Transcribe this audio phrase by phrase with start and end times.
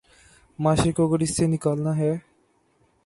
[0.59, 2.13] معاشرے کو اگر اس سے نکالنا ہے۔